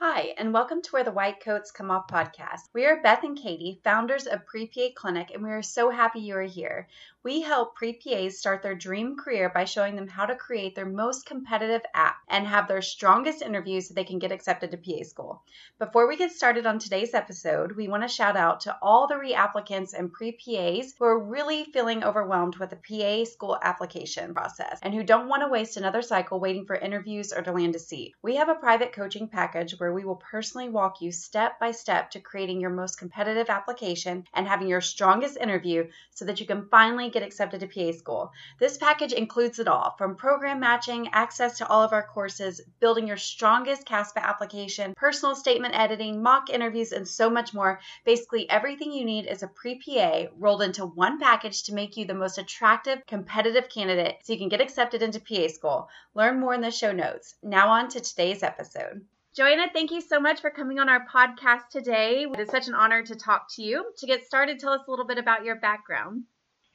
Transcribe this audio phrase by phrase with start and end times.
[0.00, 2.68] Hi, and welcome to Where the White Coats Come Off podcast.
[2.72, 6.20] We are Beth and Katie, founders of Pre PA Clinic, and we are so happy
[6.20, 6.86] you are here.
[7.24, 10.86] We help pre PAs start their dream career by showing them how to create their
[10.86, 15.02] most competitive app and have their strongest interviews so they can get accepted to PA
[15.02, 15.42] school.
[15.80, 19.16] Before we get started on today's episode, we want to shout out to all the
[19.16, 24.78] reapplicants and pre PAs who are really feeling overwhelmed with the PA school application process
[24.80, 27.80] and who don't want to waste another cycle waiting for interviews or to land a
[27.80, 28.14] seat.
[28.22, 32.10] We have a private coaching package where we will personally walk you step by step
[32.10, 36.68] to creating your most competitive application and having your strongest interview so that you can
[36.70, 38.32] finally get accepted to PA school.
[38.58, 43.06] This package includes it all from program matching, access to all of our courses, building
[43.06, 47.80] your strongest CASPA application, personal statement editing, mock interviews, and so much more.
[48.04, 52.04] Basically, everything you need is a pre PA rolled into one package to make you
[52.04, 55.88] the most attractive, competitive candidate so you can get accepted into PA school.
[56.14, 57.34] Learn more in the show notes.
[57.42, 59.04] Now, on to today's episode.
[59.38, 62.26] Joanna, thank you so much for coming on our podcast today.
[62.26, 63.86] It is such an honor to talk to you.
[63.98, 66.24] To get started, tell us a little bit about your background.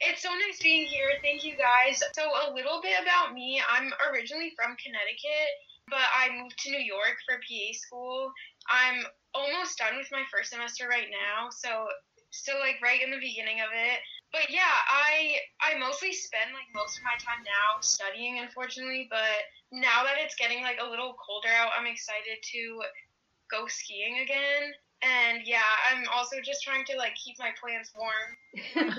[0.00, 1.12] It's so nice being here.
[1.20, 2.00] Thank you guys.
[2.16, 3.60] So, a little bit about me.
[3.68, 5.52] I'm originally from Connecticut,
[5.92, 8.32] but I moved to New York for PA school.
[8.72, 9.04] I'm
[9.34, 11.84] almost done with my first semester right now, so
[12.32, 14.00] still like right in the beginning of it.
[14.34, 19.46] But yeah, I I mostly spend like most of my time now studying unfortunately, but
[19.70, 22.82] now that it's getting like a little colder out, I'm excited to
[23.48, 24.74] go skiing again.
[25.02, 28.74] And yeah, I'm also just trying to like keep my plants warm.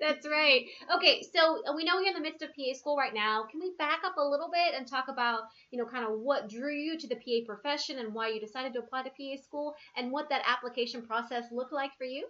[0.00, 0.66] That's right.
[0.96, 3.44] Okay, so we know you're in the midst of PA school right now.
[3.48, 6.48] Can we back up a little bit and talk about, you know, kind of what
[6.48, 9.76] drew you to the PA profession and why you decided to apply to PA school
[9.96, 12.26] and what that application process looked like for you?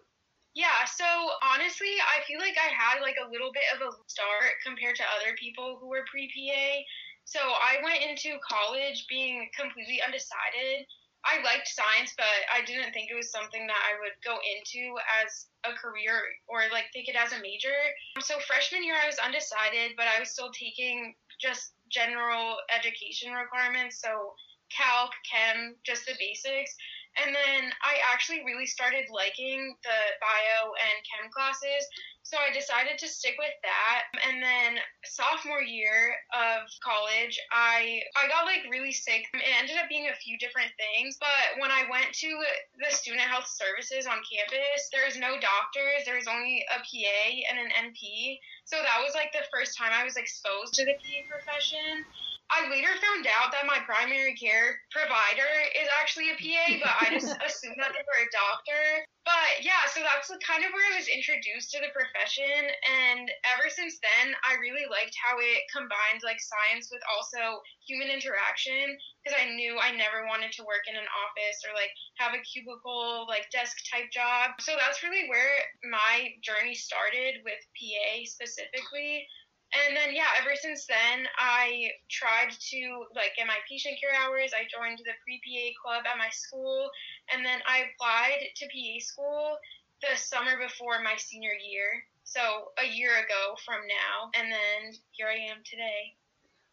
[0.54, 1.06] Yeah, so
[1.42, 5.04] honestly, I feel like I had like a little bit of a start compared to
[5.16, 6.82] other people who were pre PA.
[7.24, 10.86] So I went into college being completely undecided
[11.24, 14.96] I liked science, but I didn't think it was something that I would go into
[15.20, 16.16] as a career
[16.48, 17.76] or like take it as a major.
[18.20, 24.00] So freshman year I was undecided, but I was still taking just general education requirements,
[24.00, 24.32] so
[24.72, 26.72] calc, chem, just the basics.
[27.18, 31.82] And then I actually really started liking the bio and chem classes.
[32.22, 34.06] So I decided to stick with that.
[34.22, 39.26] And then sophomore year of college, I I got like really sick.
[39.34, 42.30] It ended up being a few different things, but when I went to
[42.78, 47.22] the student health services on campus, there was no doctors, there was only a PA
[47.50, 48.38] and an NP.
[48.64, 52.06] So that was like the first time I was exposed to the PA profession.
[52.50, 57.06] I later found out that my primary care provider is actually a PA, but I
[57.14, 59.06] just assumed that they were a doctor.
[59.22, 63.70] But yeah, so that's kind of where I was introduced to the profession, and ever
[63.70, 69.36] since then, I really liked how it combined like science with also human interaction because
[69.36, 73.28] I knew I never wanted to work in an office or like have a cubicle
[73.28, 74.56] like desk type job.
[74.58, 79.28] So that's really where my journey started with PA specifically.
[79.70, 82.80] And then yeah, ever since then I tried to
[83.14, 84.50] like get my patient care hours.
[84.50, 86.90] I joined the pre PA club at my school,
[87.32, 89.56] and then I applied to PA school
[90.02, 92.02] the summer before my senior year.
[92.24, 96.14] So a year ago from now, and then here I am today.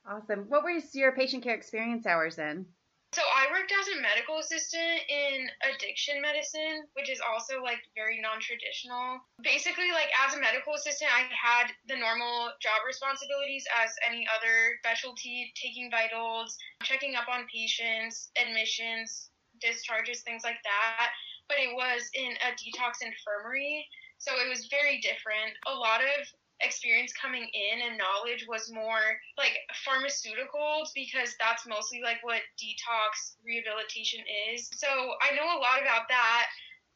[0.10, 0.46] Awesome.
[0.50, 2.66] What was your patient care experience hours in?
[3.18, 8.22] So I worked as a medical assistant in addiction medicine, which is also like very
[8.22, 9.26] non-traditional.
[9.42, 14.78] Basically, like as a medical assistant, I had the normal job responsibilities as any other
[14.86, 19.34] specialty, taking vitals, checking up on patients, admissions,
[19.66, 21.10] discharges, things like that.
[21.50, 23.82] But it was in a detox infirmary,
[24.22, 25.58] so it was very different.
[25.66, 26.22] A lot of
[26.62, 33.38] experience coming in and knowledge was more like pharmaceuticals because that's mostly like what detox
[33.46, 34.22] rehabilitation
[34.54, 34.70] is.
[34.74, 34.88] So
[35.22, 36.46] I know a lot about that,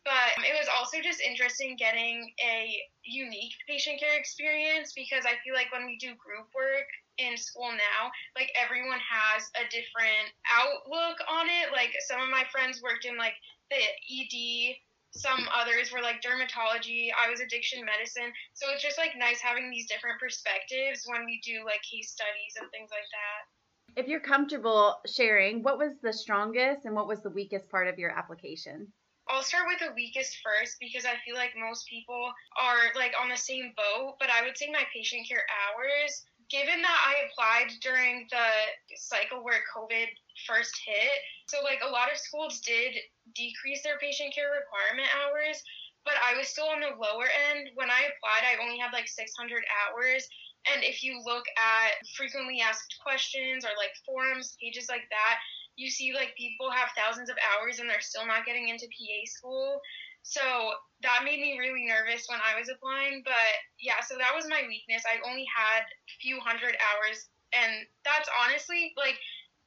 [0.04, 2.74] but it was also just interesting getting a
[3.06, 7.70] unique patient care experience because I feel like when we do group work in school
[7.70, 11.70] now, like everyone has a different outlook on it.
[11.70, 13.38] Like some of my friends worked in like
[13.70, 14.76] the ED
[15.12, 18.32] some others were like dermatology i was addiction medicine.
[18.54, 22.56] So it's just like nice having these different perspectives when we do like case studies
[22.60, 23.42] and things like that.
[24.00, 28.00] If you're comfortable sharing what was the strongest and what was the weakest part of
[28.00, 28.88] your application?
[29.30, 33.30] I'll start with the weakest first because I feel like most people are like on
[33.30, 37.72] the same boat, but I would say my patient care hours given that I applied
[37.80, 38.48] during the
[38.98, 40.08] cycle where COVID
[40.48, 41.18] first hit,
[41.48, 42.96] so like a lot of schools did
[43.36, 45.62] decrease their patient care requirement hours,
[46.06, 47.70] but I was still on the lower end.
[47.76, 49.36] When I applied, I only had like 600
[49.70, 50.28] hours.
[50.70, 55.38] And if you look at frequently asked questions or like forums, pages like that,
[55.76, 59.20] you see like people have thousands of hours and they're still not getting into PA
[59.26, 59.82] school.
[60.24, 60.42] So
[61.02, 63.22] that made me really nervous when I was applying.
[63.26, 63.52] But
[63.82, 65.02] yeah, so that was my weakness.
[65.10, 67.30] I only had a few hundred hours.
[67.52, 69.18] And that's honestly like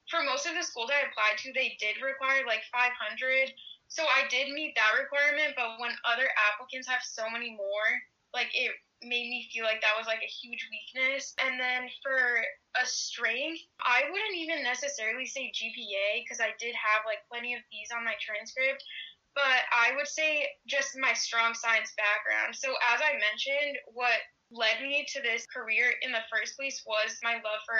[0.09, 3.53] for most of the schools I applied to, they did require like 500.
[3.87, 5.57] So I did meet that requirement.
[5.57, 7.89] But when other applicants have so many more,
[8.33, 8.71] like it
[9.03, 11.33] made me feel like that was like a huge weakness.
[11.41, 12.41] And then for
[12.77, 17.61] a strength, I wouldn't even necessarily say GPA because I did have like plenty of
[17.71, 18.83] these on my transcript
[19.35, 22.55] but I would say just my strong science background.
[22.55, 27.19] So, as I mentioned, what led me to this career in the first place was
[27.21, 27.77] my love for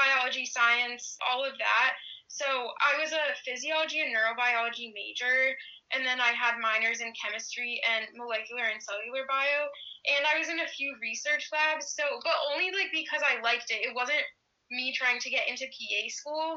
[0.00, 1.92] biology, science, all of that.
[2.32, 2.46] So,
[2.80, 5.52] I was a physiology and neurobiology major,
[5.92, 9.68] and then I had minors in chemistry and molecular and cellular bio.
[10.08, 13.68] And I was in a few research labs, so, but only like because I liked
[13.68, 13.84] it.
[13.84, 14.24] It wasn't
[14.70, 16.56] me trying to get into PA school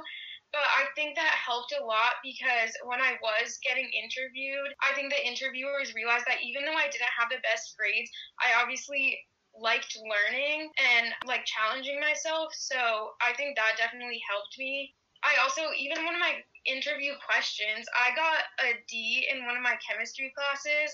[0.54, 5.10] but I think that helped a lot because when I was getting interviewed, I think
[5.10, 9.18] the interviewers realized that even though I didn't have the best grades, I obviously
[9.54, 12.54] liked learning and like challenging myself.
[12.58, 14.94] So I think that definitely helped me.
[15.24, 19.64] I also, even one of my interview questions, I got a D in one of
[19.64, 20.92] my chemistry classes.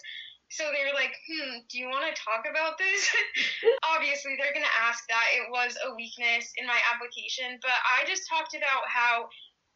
[0.49, 3.05] So they were like, hmm, do you want to talk about this?
[3.93, 5.29] Obviously, they're going to ask that.
[5.37, 9.29] It was a weakness in my application, but I just talked about how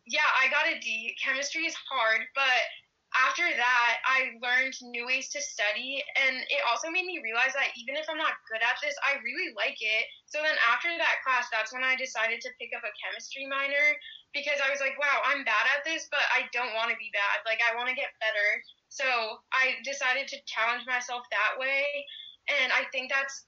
[0.05, 1.15] yeah, I got a D.
[1.23, 2.59] Chemistry is hard, but
[3.13, 7.73] after that, I learned new ways to study, and it also made me realize that
[7.77, 10.05] even if I'm not good at this, I really like it.
[10.25, 13.93] So then after that class, that's when I decided to pick up a chemistry minor
[14.33, 17.13] because I was like, wow, I'm bad at this, but I don't want to be
[17.13, 17.45] bad.
[17.45, 18.49] Like, I want to get better.
[18.89, 19.05] So
[19.53, 21.85] I decided to challenge myself that way,
[22.49, 23.45] and I think that's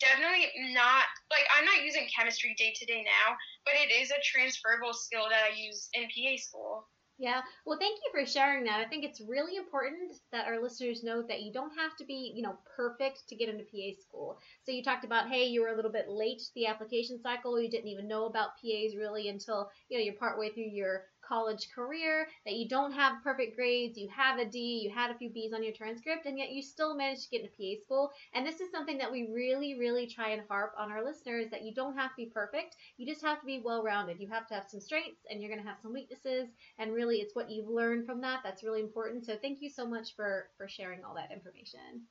[0.00, 4.20] definitely not like I'm not using chemistry day to day now, but it is a
[4.24, 6.88] transferable skill that I use in PA school.
[7.18, 7.40] Yeah.
[7.64, 8.80] Well, thank you for sharing that.
[8.80, 12.32] I think it's really important that our listeners know that you don't have to be,
[12.34, 14.38] you know, perfect to get into PA school.
[14.64, 17.58] So you talked about, hey, you were a little bit late to the application cycle.
[17.58, 21.68] You didn't even know about PAs really until, you know, you're partway through your college
[21.74, 25.30] career, that you don't have perfect grades, you have a D, you had a few
[25.30, 28.10] B's on your transcript, and yet you still managed to get into PA school.
[28.34, 31.62] And this is something that we really, really try and harp on our listeners that
[31.62, 32.76] you don't have to be perfect.
[32.96, 34.20] You just have to be well rounded.
[34.20, 36.48] You have to have some strengths and you're going to have some weaknesses.
[36.78, 39.24] And really, it's what you've learned from that that's really important.
[39.24, 42.06] So thank you so much for, for sharing all that information.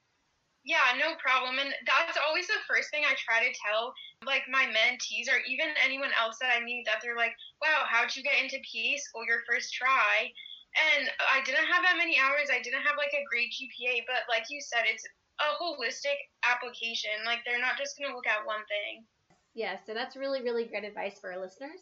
[0.66, 1.62] Yeah, no problem.
[1.62, 3.94] And that's always the first thing I try to tell
[4.26, 8.10] like my mentees or even anyone else that I meet that they're like, wow, how'd
[8.18, 10.34] you get into PA school your first try?
[10.74, 12.50] And I didn't have that many hours.
[12.50, 15.06] I didn't have like a great GPA, but like you said, it's
[15.38, 17.14] a holistic application.
[17.30, 19.06] Like they're not just to look at one thing.
[19.54, 21.80] Yeah, so that's really, really great advice for our listeners.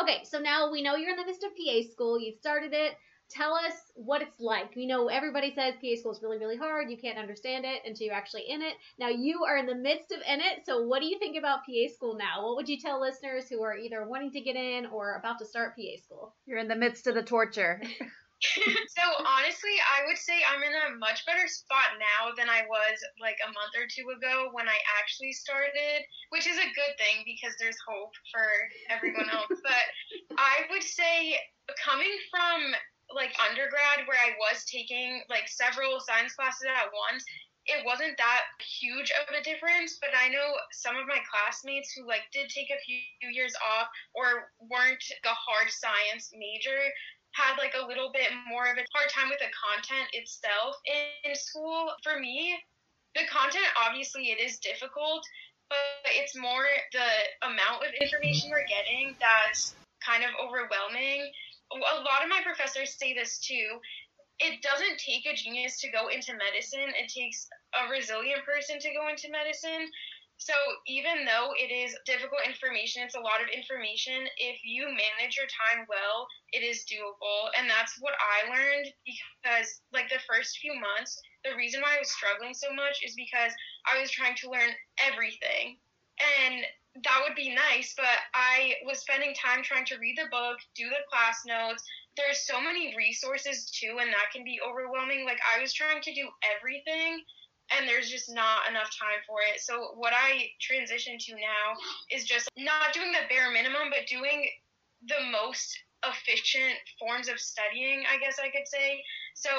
[0.00, 2.18] Okay, so now we know you're in the midst of PA school.
[2.18, 2.96] You've started it
[3.34, 4.70] tell us what it's like.
[4.74, 6.90] You know, everybody says PA school is really, really hard.
[6.90, 8.74] You can't understand it until you're actually in it.
[8.98, 10.64] Now, you are in the midst of in it.
[10.64, 12.44] So, what do you think about PA school now?
[12.44, 15.46] What would you tell listeners who are either wanting to get in or about to
[15.46, 16.34] start PA school?
[16.46, 17.80] You're in the midst of the torture.
[18.44, 22.96] so honestly, I would say I'm in a much better spot now than I was
[23.20, 27.24] like a month or two ago when I actually started, which is a good thing
[27.24, 28.46] because there's hope for
[28.90, 29.58] everyone else.
[29.64, 29.86] but
[30.36, 31.38] I would say
[31.80, 32.74] coming from
[33.14, 37.24] like undergrad where I was taking like several science classes at once,
[37.66, 42.06] it wasn't that huge of a difference, but I know some of my classmates who
[42.06, 43.00] like did take a few
[43.32, 46.92] years off or weren't the hard science major
[47.32, 51.34] had like a little bit more of a hard time with the content itself in
[51.34, 51.90] school.
[52.02, 52.54] For me,
[53.16, 55.24] the content obviously it is difficult,
[55.68, 57.10] but it's more the
[57.48, 61.32] amount of information we're getting that's kind of overwhelming
[61.74, 63.80] a lot of my professors say this too.
[64.38, 66.90] It doesn't take a genius to go into medicine.
[66.98, 69.90] It takes a resilient person to go into medicine.
[70.38, 70.54] So
[70.86, 74.26] even though it is difficult information, it's a lot of information.
[74.36, 77.54] If you manage your time well, it is doable.
[77.56, 82.02] And that's what I learned because like the first few months, the reason why I
[82.02, 83.54] was struggling so much is because
[83.86, 85.78] I was trying to learn everything.
[86.20, 86.64] And
[87.02, 90.88] that would be nice, but I was spending time trying to read the book, do
[90.88, 91.82] the class notes.
[92.16, 95.24] There's so many resources too, and that can be overwhelming.
[95.24, 97.20] Like, I was trying to do everything,
[97.74, 99.60] and there's just not enough time for it.
[99.60, 101.74] So, what I transition to now
[102.12, 104.48] is just not doing the bare minimum, but doing
[105.08, 105.76] the most
[106.10, 109.02] efficient forms of studying, I guess I could say.
[109.34, 109.50] So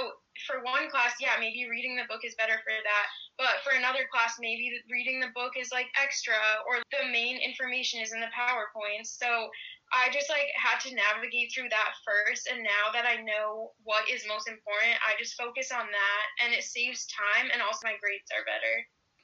[0.48, 3.06] for one class, yeah, maybe reading the book is better for that.
[3.38, 8.02] But for another class, maybe reading the book is like extra or the main information
[8.02, 9.04] is in the PowerPoint.
[9.04, 9.50] So
[9.94, 14.10] I just like had to navigate through that first and now that I know what
[14.10, 17.96] is most important, I just focus on that and it saves time and also my
[18.02, 18.76] grades are better.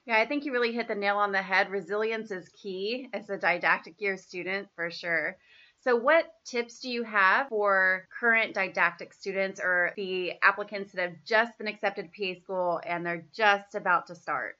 [0.05, 1.69] Yeah, I think you really hit the nail on the head.
[1.69, 5.37] Resilience is key as a didactic year student for sure.
[5.81, 11.17] So, what tips do you have for current didactic students or the applicants that have
[11.25, 14.57] just been accepted to PA school and they're just about to start?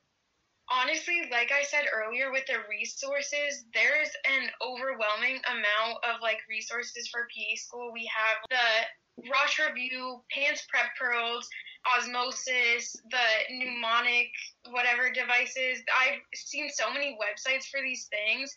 [0.71, 7.07] honestly, like I said earlier, with the resources, there's an overwhelming amount of like resources
[7.09, 7.91] for PA school.
[7.93, 11.47] We have the Rosh Review, PANCE Prep Pearls,
[11.97, 14.31] Osmosis, the mnemonic,
[14.69, 15.83] whatever devices.
[15.91, 18.55] I've seen so many websites for these things,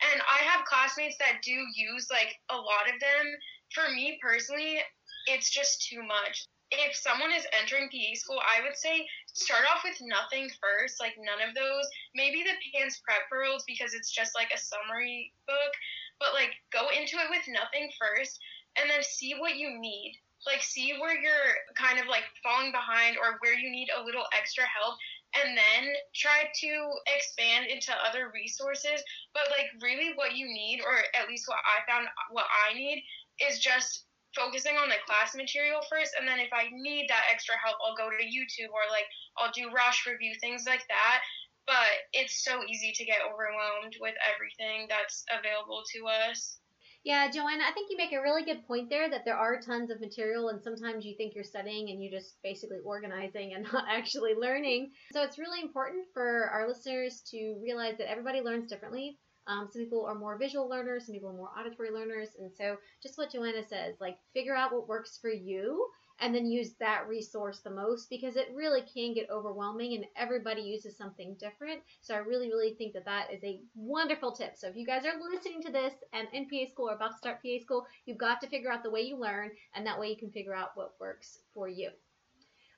[0.00, 3.26] and I have classmates that do use like a lot of them.
[3.72, 4.78] For me personally,
[5.26, 6.46] it's just too much
[6.78, 11.14] if someone is entering PA school, I would say start off with nothing first, like
[11.18, 11.86] none of those.
[12.14, 15.72] Maybe the PANCE Prep Pearls because it's just like a summary book,
[16.18, 18.40] but like go into it with nothing first
[18.76, 20.18] and then see what you need.
[20.46, 24.26] Like see where you're kind of like falling behind or where you need a little
[24.36, 24.96] extra help
[25.34, 26.72] and then try to
[27.10, 29.02] expand into other resources.
[29.34, 33.02] But like really what you need or at least what I found what I need
[33.42, 37.54] is just focusing on the class material first and then if I need that extra
[37.62, 39.06] help I'll go to YouTube or like
[39.38, 41.22] I'll do Rosh review things like that
[41.66, 46.58] but it's so easy to get overwhelmed with everything that's available to us.
[47.04, 49.90] Yeah, Joanna, I think you make a really good point there that there are tons
[49.90, 53.84] of material, and sometimes you think you're studying and you're just basically organizing and not
[53.88, 54.90] actually learning.
[55.12, 59.18] So it's really important for our listeners to realize that everybody learns differently.
[59.46, 62.30] Um, some people are more visual learners, some people are more auditory learners.
[62.38, 65.86] And so, just what Joanna says, like figure out what works for you
[66.20, 70.62] and then use that resource the most because it really can get overwhelming and everybody
[70.62, 71.80] uses something different.
[72.00, 74.56] So, I really, really think that that is a wonderful tip.
[74.56, 77.18] So, if you guys are listening to this and in PA school or about to
[77.18, 80.08] start PA school, you've got to figure out the way you learn, and that way
[80.08, 81.90] you can figure out what works for you.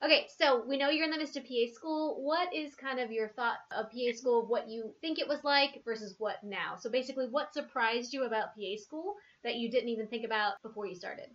[0.04, 2.22] Okay, so we know you're in the midst of PA school.
[2.22, 5.82] What is kind of your thought of PA school, what you think it was like
[5.86, 6.76] versus what now?
[6.78, 10.86] So basically, what surprised you about PA school that you didn't even think about before
[10.86, 11.30] you started?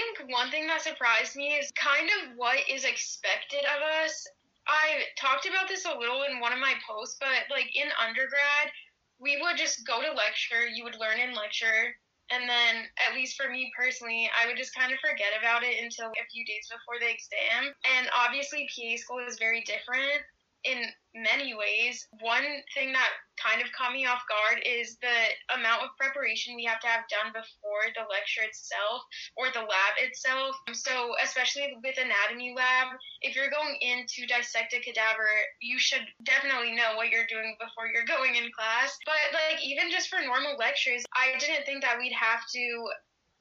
[0.00, 4.26] Think one thing that surprised me is kind of what is expected of us.
[4.66, 8.72] I talked about this a little in one of my posts, but like in undergrad,
[9.20, 11.92] we would just go to lecture, you would learn in lecture,
[12.30, 15.82] and then, at least for me personally, I would just kind of forget about it
[15.82, 17.74] until a few days before the exam.
[17.98, 20.24] And obviously, PA school is very different
[20.64, 22.06] in many ways.
[22.20, 26.64] One thing that kind of caught me off guard is the amount of preparation we
[26.64, 29.02] have to have done before the lecture itself
[29.36, 30.54] or the lab itself.
[30.72, 35.28] So, especially with anatomy lab, if you're going in to dissect a cadaver,
[35.60, 38.96] you should definitely know what you're doing before you're going in class.
[39.04, 42.64] But, like, even just for normal lectures, I didn't think that we'd have to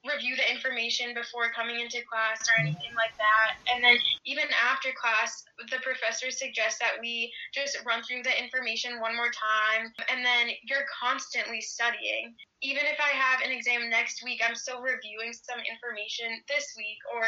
[0.08, 3.50] review the information before coming into class or anything like that.
[3.74, 9.04] And then even after class, the professor suggests that we just run through the information
[9.04, 9.92] one more time.
[10.08, 12.36] And then you're constantly studying.
[12.62, 17.00] Even if I have an exam next week, I'm still reviewing some information this week,
[17.16, 17.24] or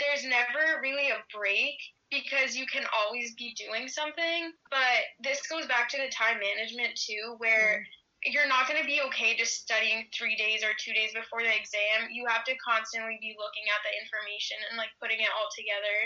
[0.00, 1.76] there's never really a break
[2.10, 4.52] because you can always be doing something.
[4.70, 8.86] But this goes back to the time management too, where mm-hmm you're not going to
[8.86, 12.08] be okay just studying three days or two days before the exam.
[12.10, 15.96] You have to constantly be looking at the information and like putting it all together.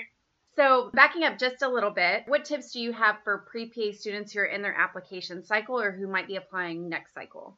[0.58, 3.96] So, backing up just a little bit, what tips do you have for pre PA
[3.96, 7.56] students who are in their application cycle or who might be applying next cycle?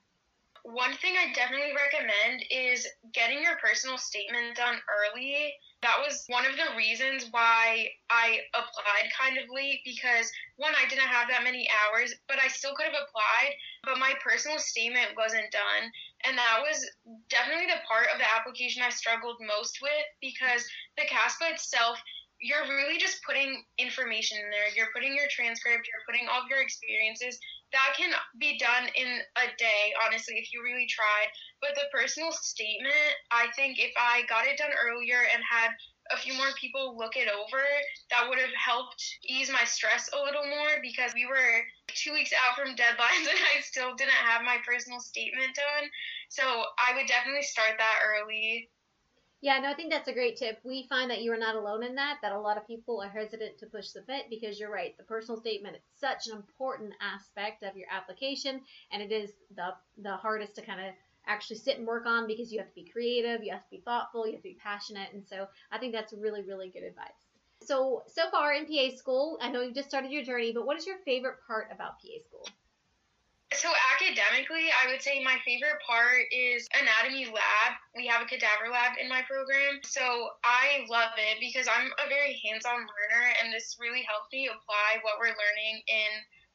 [0.65, 5.55] One thing I definitely recommend is getting your personal statement done early.
[5.81, 10.87] That was one of the reasons why I applied kind of late because one, I
[10.89, 15.17] didn't have that many hours, but I still could have applied, but my personal statement
[15.17, 15.91] wasn't done.
[16.25, 16.85] And that was
[17.29, 20.65] definitely the part of the application I struggled most with because
[20.97, 21.99] the CASPA itself
[22.41, 24.73] you're really just putting information in there.
[24.73, 27.39] You're putting your transcript, you're putting all of your experiences.
[27.73, 28.11] That can
[28.41, 31.29] be done in a day, honestly, if you really tried.
[31.61, 35.71] But the personal statement, I think if I got it done earlier and had
[36.13, 37.63] a few more people look it over,
[38.11, 42.33] that would have helped ease my stress a little more because we were two weeks
[42.33, 45.89] out from deadlines and I still didn't have my personal statement done.
[46.29, 46.43] So
[46.79, 48.71] I would definitely start that early.
[49.43, 50.59] Yeah, no, I think that's a great tip.
[50.65, 53.09] We find that you are not alone in that, that a lot of people are
[53.09, 54.95] hesitant to push the fit because you're right.
[54.99, 58.61] The personal statement is such an important aspect of your application,
[58.93, 59.71] and it is the,
[60.03, 60.93] the hardest to kind of
[61.31, 63.83] actually sit and work on because you have to be creative, you have to be
[63.85, 65.09] thoughtful, you have to be passionate.
[65.13, 67.09] And so I think that's really, really good advice.
[67.63, 70.77] So, so far in PA school, I know you've just started your journey, but what
[70.77, 72.47] is your favorite part about PA school?
[73.53, 73.69] So
[73.99, 77.71] academically, I would say my favorite part is anatomy lab.
[77.97, 79.83] We have a cadaver lab in my program.
[79.83, 84.47] So I love it because I'm a very hands-on learner and this really helps me
[84.47, 86.11] apply what we're learning in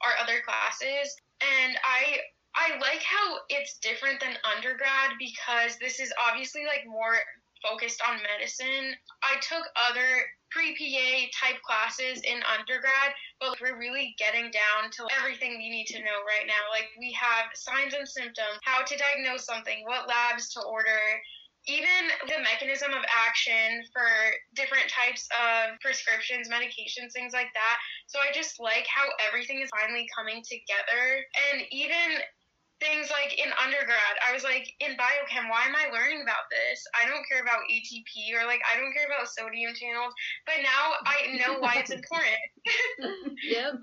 [0.07, 1.19] our other classes.
[1.43, 2.23] And I
[2.55, 7.15] I like how it's different than undergrad because this is obviously like more
[7.61, 8.95] focused on medicine.
[9.23, 10.07] I took other
[10.51, 15.87] pre PA type classes in undergrad, but we're really getting down to everything you need
[15.87, 16.63] to know right now.
[16.71, 21.19] Like we have signs and symptoms, how to diagnose something, what labs to order,
[21.67, 24.07] even the mechanism of action for
[24.53, 27.77] different types of prescriptions, medications, things like that.
[28.07, 31.25] So I just like how everything is finally coming together.
[31.51, 32.21] And even
[32.79, 36.83] things like in undergrad, I was like, in biochem, why am I learning about this?
[36.93, 40.13] I don't care about ATP or like I don't care about sodium channels,
[40.45, 42.41] but now I know why it's important.
[43.43, 43.75] yep.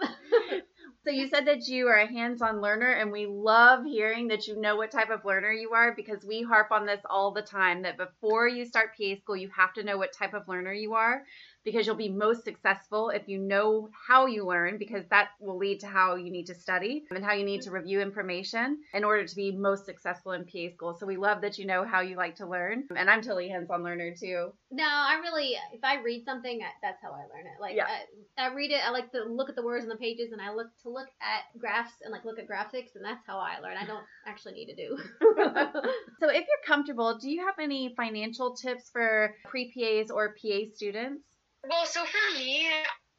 [1.04, 4.60] So you said that you are a hands-on learner and we love hearing that you
[4.60, 7.82] know what type of learner you are because we harp on this all the time
[7.82, 10.94] that before you start PA school you have to know what type of learner you
[10.94, 11.24] are
[11.64, 15.80] because you'll be most successful if you know how you learn, because that will lead
[15.80, 19.26] to how you need to study and how you need to review information in order
[19.26, 20.96] to be most successful in PA school.
[20.98, 22.84] So we love that you know how you like to learn.
[22.96, 24.52] And I'm totally hands on learner too.
[24.70, 27.60] No, I really, if I read something, that's how I learn it.
[27.60, 27.86] Like, yeah.
[28.38, 30.40] I, I read it, I like to look at the words on the pages, and
[30.40, 33.60] I look to look at graphs and like look at graphics, and that's how I
[33.60, 33.76] learn.
[33.76, 34.96] I don't actually need to do.
[36.20, 40.58] so if you're comfortable, do you have any financial tips for pre PAs or PA
[40.74, 41.22] students?
[41.68, 42.66] Well, so for me,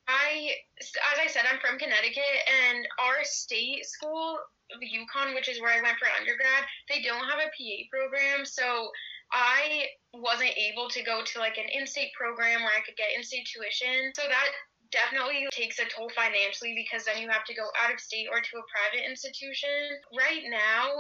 [0.08, 4.38] I, as I said, I'm from Connecticut, and our state school,
[4.72, 8.46] UConn, which is where I went for undergrad, they don't have a PA program.
[8.46, 8.92] So
[9.32, 13.48] I wasn't able to go to like an in-state program where I could get in-state
[13.48, 14.12] tuition.
[14.16, 14.50] So that
[14.92, 18.38] definitely takes a toll financially because then you have to go out of state or
[18.44, 20.04] to a private institution.
[20.14, 20.94] Right now,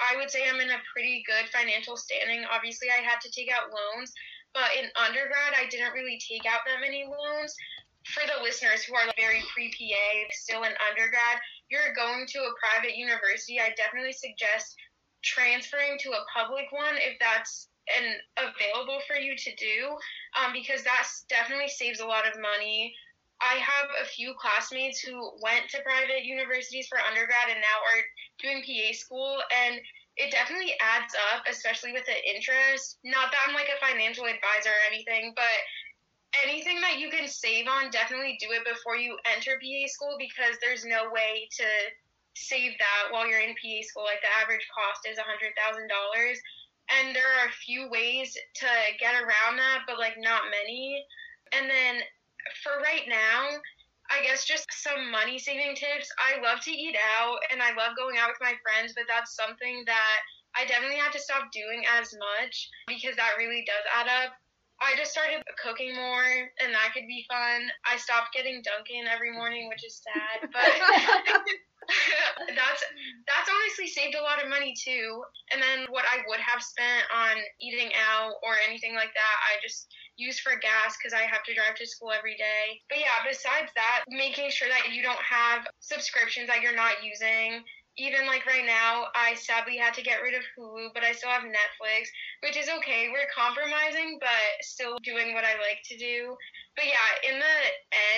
[0.00, 2.42] I would say I'm in a pretty good financial standing.
[2.48, 4.12] Obviously, I had to take out loans,
[4.54, 7.54] but in undergrad, I didn't really take out that many loans.
[8.06, 12.54] For the listeners who are very pre PA, still in undergrad, you're going to a
[12.60, 13.58] private university.
[13.60, 14.76] I definitely suggest
[15.22, 19.96] transferring to a public one if that's and available for you to do,
[20.40, 22.94] um, because that definitely saves a lot of money.
[23.40, 28.02] I have a few classmates who went to private universities for undergrad and now are
[28.40, 29.80] doing PA school, and
[30.16, 32.98] it definitely adds up, especially with the interest.
[33.02, 35.58] Not that I'm like a financial advisor or anything, but
[36.42, 40.58] anything that you can save on, definitely do it before you enter PA school because
[40.62, 41.66] there's no way to
[42.34, 44.06] save that while you're in PA school.
[44.06, 45.50] Like the average cost is a $100,000.
[46.94, 51.02] And there are a few ways to get around that, but like not many.
[51.56, 52.02] And then
[52.62, 53.48] for right now,
[54.10, 56.08] I guess just some money saving tips.
[56.20, 59.34] I love to eat out and I love going out with my friends, but that's
[59.34, 60.18] something that
[60.54, 64.32] I definitely have to stop doing as much because that really does add up.
[64.82, 66.28] I just started cooking more
[66.60, 67.70] and that could be fun.
[67.88, 70.68] I stopped getting Dunkin' every morning, which is sad, but
[72.56, 72.82] that's
[73.28, 75.22] that's honestly saved a lot of money too.
[75.52, 79.60] And then what I would have spent on eating out or anything like that, I
[79.60, 82.80] just use for gas because I have to drive to school every day.
[82.88, 87.64] But yeah, besides that, making sure that you don't have subscriptions that you're not using
[87.96, 91.30] even like right now, I sadly had to get rid of Hulu, but I still
[91.30, 92.10] have Netflix,
[92.42, 93.08] which is okay.
[93.12, 96.36] We're compromising, but still doing what I like to do.
[96.74, 97.56] But yeah, in the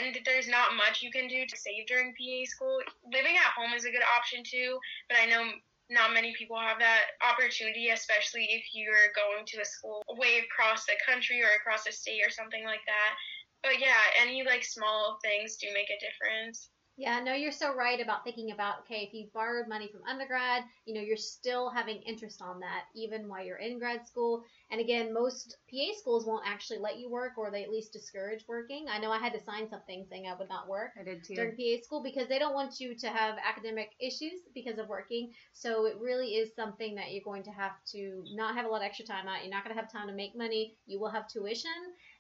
[0.01, 2.81] end, there's not much you can do to save during PA school.
[3.13, 4.79] Living at home is a good option too,
[5.09, 5.45] but I know
[5.91, 10.85] not many people have that opportunity, especially if you're going to a school way across
[10.85, 13.15] the country or across the state or something like that.
[13.63, 16.71] But yeah, any like small things do make a difference.
[16.99, 20.65] Yeah, no, you're so right about thinking about okay, if you borrowed money from undergrad,
[20.87, 24.45] you know, you're still having interest on that even while you're in grad school.
[24.71, 28.45] And again, most PA schools won't actually let you work or they at least discourage
[28.49, 28.87] working.
[28.91, 31.35] I know I had to sign something saying I would not work I did too.
[31.35, 35.33] during PA school because they don't want you to have academic issues because of working.
[35.53, 38.79] So it really is something that you're going to have to not have a lot
[38.81, 39.43] of extra time out.
[39.43, 40.77] You're not going to have time to make money.
[40.87, 41.71] You will have tuition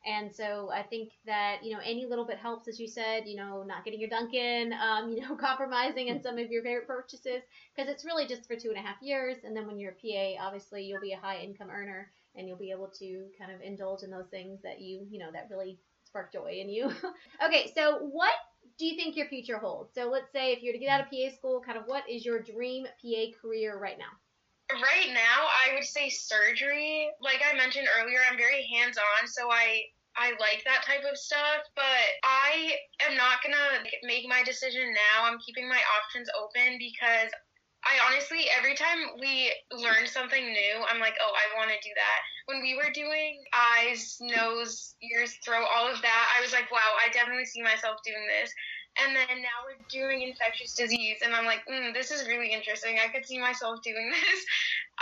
[0.06, 3.36] and so I think that, you know, any little bit helps, as you said, you
[3.36, 7.42] know, not getting your Dunkin', um, you know, compromising in some of your favorite purchases,
[7.74, 9.38] because it's really just for two and a half years.
[9.42, 12.56] And then when you're a PA, obviously you'll be a high income earner and you'll
[12.56, 15.78] be able to kind of indulge in those things that you, you know, that really
[16.04, 16.92] spark joy in you.
[17.44, 18.34] okay, so what
[18.78, 19.92] do you think your future holds?
[19.94, 22.24] So let's say if you're to get out of PA school, kind of what is
[22.24, 24.14] your dream PA career right now?
[24.72, 27.08] Right now, I would say surgery.
[27.20, 29.82] Like I mentioned earlier, I'm very hands on, so I
[30.16, 32.76] I like that type of stuff, but I
[33.06, 35.28] am not gonna make my decision now.
[35.28, 37.30] I'm keeping my options open because
[37.86, 41.94] I honestly, every time we learn something new, I'm like, oh, I want to do
[41.94, 42.20] that.
[42.46, 46.90] When we were doing eyes, nose, ears, throat, all of that, I was like, wow,
[46.98, 48.50] I definitely see myself doing this.
[48.98, 52.96] And then now we're doing infectious disease, and I'm like, mm, this is really interesting.
[52.98, 54.40] I could see myself doing this.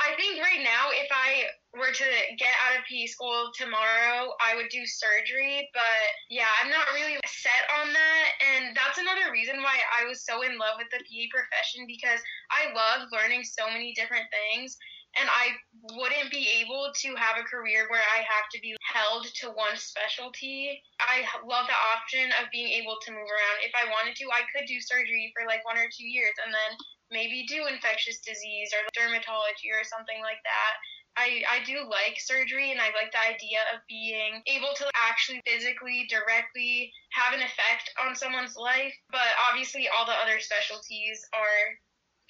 [0.05, 4.53] I think right now, if I were to get out of PA school tomorrow, I
[4.53, 5.65] would do surgery.
[5.73, 8.27] But yeah, I'm not really set on that.
[8.45, 12.21] And that's another reason why I was so in love with the PA profession because
[12.53, 14.77] I love learning so many different things
[15.17, 15.55] and I
[15.95, 19.77] wouldn't be able to have a career where I have to be held to one
[19.77, 20.81] specialty.
[20.99, 23.57] I love the option of being able to move around.
[23.63, 26.51] If I wanted to, I could do surgery for like one or two years and
[26.51, 26.73] then
[27.13, 30.75] maybe do infectious disease or dermatology or something like that.
[31.17, 35.41] I, I do like surgery and I like the idea of being able to actually
[35.47, 38.95] physically directly have an effect on someone's life.
[39.13, 41.79] But obviously, all the other specialties are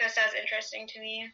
[0.00, 1.32] just as interesting to me.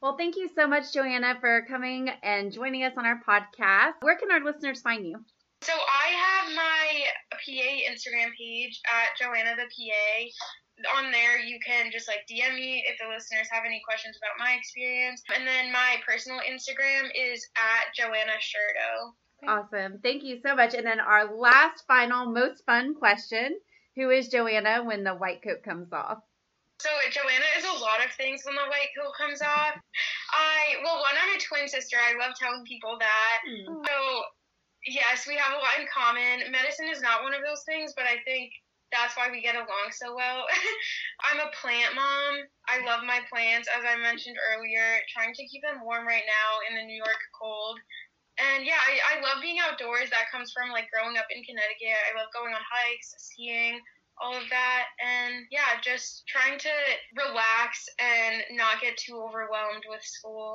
[0.00, 3.94] Well, thank you so much, Joanna, for coming and joining us on our podcast.
[4.00, 5.18] Where can our listeners find you?
[5.62, 10.96] So I have my PA Instagram page at Joanna the PA.
[10.96, 14.38] On there, you can just like DM me if the listeners have any questions about
[14.38, 15.20] my experience.
[15.34, 19.14] And then my personal Instagram is at Joanna Sherdo.
[19.48, 19.98] Awesome.
[20.00, 20.74] Thank you so much.
[20.74, 23.58] And then our last, final, most fun question
[23.96, 26.18] Who is Joanna when the white coat comes off?
[26.78, 29.74] So Joanna is a lot of things when the white coat comes off.
[30.30, 31.98] I well, one, I'm a twin sister.
[31.98, 33.36] I love telling people that.
[33.42, 33.82] Mm.
[33.82, 33.96] So
[34.86, 36.46] yes, we have a lot in common.
[36.54, 38.54] Medicine is not one of those things, but I think
[38.94, 40.46] that's why we get along so well.
[41.28, 42.46] I'm a plant mom.
[42.70, 46.50] I love my plants, as I mentioned earlier, trying to keep them warm right now
[46.70, 47.76] in the New York cold.
[48.38, 50.14] And yeah, I, I love being outdoors.
[50.14, 51.98] That comes from like growing up in Connecticut.
[52.06, 53.82] I love going on hikes, skiing
[54.20, 56.70] all of that and yeah just trying to
[57.16, 60.54] relax and not get too overwhelmed with school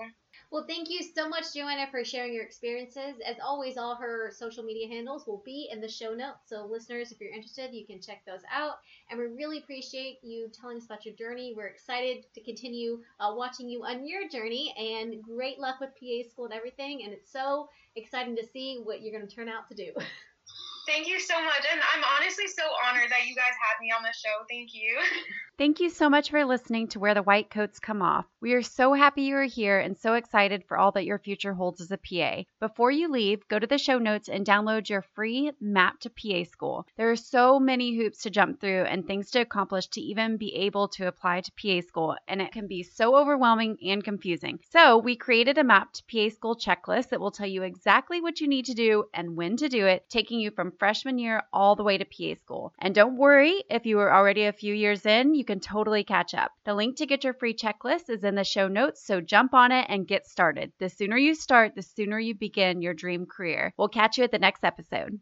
[0.53, 3.15] well, thank you so much, Joanna, for sharing your experiences.
[3.25, 6.41] As always, all her social media handles will be in the show notes.
[6.45, 8.75] So, listeners, if you're interested, you can check those out.
[9.09, 11.55] And we really appreciate you telling us about your journey.
[11.57, 14.75] We're excited to continue uh, watching you on your journey.
[14.77, 17.01] And great luck with PA school and everything.
[17.03, 19.91] And it's so exciting to see what you're going to turn out to do.
[20.87, 21.65] Thank you so much.
[21.71, 24.45] And I'm honestly so honored that you guys had me on the show.
[24.49, 24.97] Thank you.
[25.57, 28.25] Thank you so much for listening to Where the White Coats Come Off.
[28.41, 31.53] We are so happy you are here and so excited for all that your future
[31.53, 32.43] holds as a PA.
[32.59, 36.43] Before you leave, go to the show notes and download your free map to PA
[36.43, 36.87] school.
[36.97, 40.55] There are so many hoops to jump through and things to accomplish to even be
[40.55, 44.59] able to apply to PA school, and it can be so overwhelming and confusing.
[44.71, 48.41] So, we created a map to PA school checklist that will tell you exactly what
[48.41, 51.75] you need to do and when to do it, taking you from freshman year all
[51.75, 52.73] the way to PA school.
[52.79, 56.33] And don't worry, if you are already a few years in, you can totally catch
[56.33, 56.51] up.
[56.65, 59.71] The link to get your free checklist is in the show notes, so jump on
[59.71, 60.71] it and get started.
[60.79, 63.73] The sooner you start, the sooner you begin your dream career.
[63.77, 65.19] We'll catch you at the next episode.